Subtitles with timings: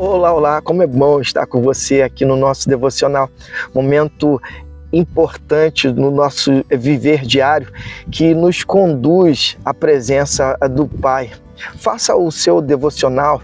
[0.00, 3.28] Olá, olá, como é bom estar com você aqui no nosso devocional.
[3.74, 4.40] Momento
[4.92, 7.66] importante no nosso viver diário
[8.08, 11.32] que nos conduz à presença do Pai.
[11.78, 13.42] Faça o seu devocional,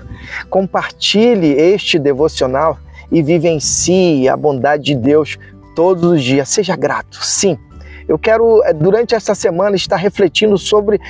[0.48, 2.78] compartilhe este devocional
[3.10, 5.36] e vivencie a bondade de Deus
[5.74, 6.48] todos os dias.
[6.48, 7.58] Seja grato, sim.
[8.06, 11.00] Eu quero, eh, durante esta semana, estar refletindo sobre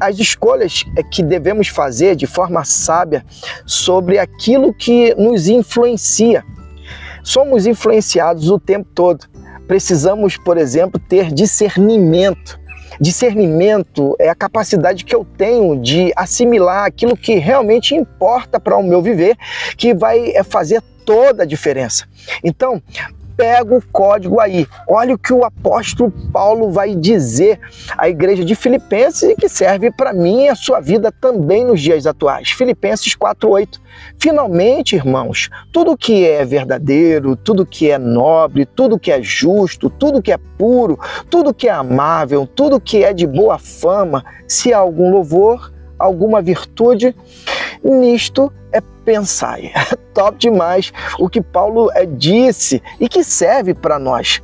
[0.00, 3.24] as escolhas eh, que devemos fazer de forma sábia
[3.66, 6.44] sobre aquilo que nos influencia.
[7.22, 9.26] Somos influenciados o tempo todo.
[9.68, 12.58] Precisamos, por exemplo, ter discernimento.
[13.00, 18.82] Discernimento é a capacidade que eu tenho de assimilar aquilo que realmente importa para o
[18.82, 19.36] meu viver,
[19.76, 22.06] que vai eh, fazer toda a diferença.
[22.42, 22.82] Então,
[23.40, 24.66] pega o código aí.
[24.86, 27.58] Olha o que o apóstolo Paulo vai dizer
[27.96, 31.80] à igreja de Filipenses e que serve para mim e a sua vida também nos
[31.80, 32.50] dias atuais.
[32.50, 33.80] Filipenses 4:8.
[34.18, 40.20] Finalmente, irmãos, tudo que é verdadeiro, tudo que é nobre, tudo que é justo, tudo
[40.20, 40.98] que é puro,
[41.30, 46.42] tudo que é amável, tudo que é de boa fama, se há algum louvor, alguma
[46.42, 47.16] virtude,
[47.82, 49.58] nisto é pensar.
[49.60, 49.72] É
[50.14, 54.42] top demais o que Paulo é, disse e que serve para nós.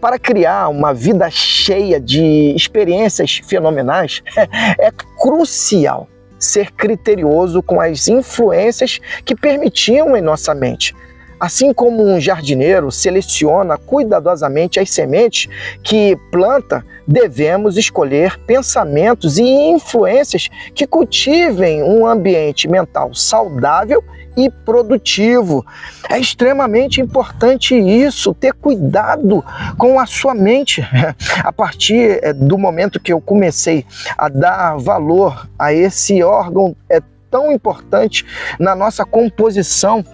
[0.00, 4.22] Para criar uma vida cheia de experiências fenomenais,
[4.78, 10.94] é crucial ser criterioso com as influências que permitiam em nossa mente
[11.38, 15.48] Assim como um jardineiro seleciona cuidadosamente as sementes
[15.82, 24.02] que planta, devemos escolher pensamentos e influências que cultivem um ambiente mental saudável
[24.36, 25.64] e produtivo.
[26.10, 29.44] É extremamente importante isso, ter cuidado
[29.78, 30.86] com a sua mente.
[31.42, 33.84] A partir eh, do momento que eu comecei
[34.18, 37.00] a dar valor a esse órgão é
[37.30, 38.24] tão importante
[38.58, 40.04] na nossa composição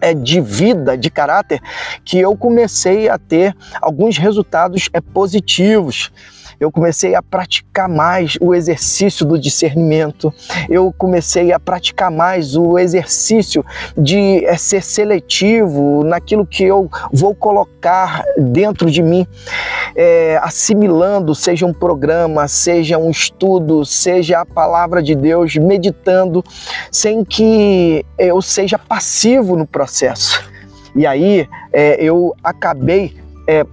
[0.00, 1.60] é, de vida, de caráter,
[2.04, 6.12] que eu comecei a ter alguns resultados é, positivos
[6.58, 10.32] eu comecei a praticar mais o exercício do discernimento,
[10.68, 13.64] eu comecei a praticar mais o exercício
[13.96, 19.26] de é, ser seletivo naquilo que eu vou colocar dentro de mim,
[19.94, 26.44] é, assimilando, seja um programa, seja um estudo, seja a palavra de Deus, meditando,
[26.90, 30.42] sem que eu seja passivo no processo.
[30.94, 33.14] E aí é, eu acabei
[33.46, 33.64] é,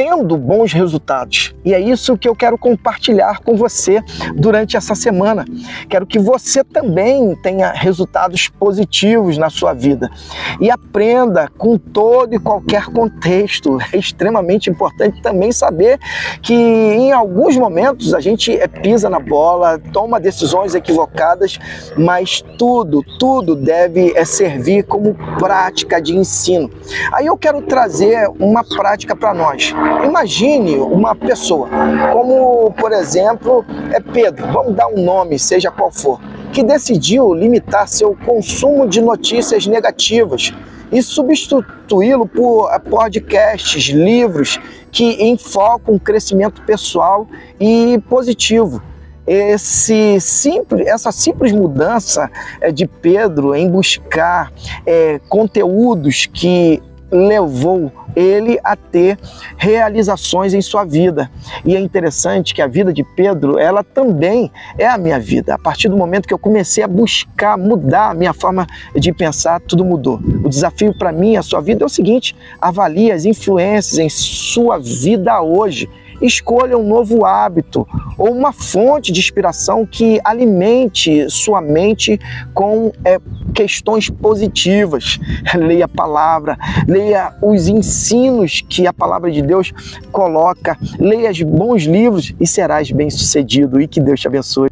[0.00, 1.54] tendo bons resultados.
[1.62, 4.02] E é isso que eu quero compartilhar com você
[4.34, 5.44] durante essa semana.
[5.90, 10.10] Quero que você também tenha resultados positivos na sua vida
[10.58, 13.76] e aprenda com todo e qualquer contexto.
[13.92, 15.98] É extremamente importante também saber
[16.40, 21.58] que em alguns momentos a gente é, pisa na bola, toma decisões equivocadas,
[21.94, 26.70] mas tudo, tudo deve é, servir como prática de ensino.
[27.12, 29.74] Aí eu quero trazer uma prática para nós.
[30.04, 31.68] Imagine uma pessoa,
[32.12, 36.20] como por exemplo é Pedro, vamos dar um nome, seja qual for,
[36.52, 40.52] que decidiu limitar seu consumo de notícias negativas
[40.92, 44.58] e substituí-lo por podcasts, livros
[44.90, 47.26] que enfocam o crescimento pessoal
[47.58, 48.82] e positivo.
[49.26, 52.28] Esse simples, essa simples mudança
[52.60, 54.52] é, de Pedro em buscar
[54.84, 59.18] é, conteúdos que levou ele a ter
[59.56, 61.30] realizações em sua vida.
[61.64, 65.54] E é interessante que a vida de Pedro, ela também é a minha vida.
[65.54, 69.60] A partir do momento que eu comecei a buscar mudar a minha forma de pensar,
[69.60, 70.20] tudo mudou.
[70.44, 74.78] O desafio para mim, a sua vida é o seguinte: avalie as influências em sua
[74.78, 75.88] vida hoje
[76.20, 77.86] escolha um novo hábito
[78.16, 82.18] ou uma fonte de inspiração que alimente sua mente
[82.54, 83.18] com é,
[83.54, 85.18] questões positivas.
[85.54, 89.72] Leia a palavra, leia os ensinos que a palavra de Deus
[90.12, 93.80] coloca, leia bons livros e serás bem-sucedido.
[93.80, 94.69] E que Deus te abençoe.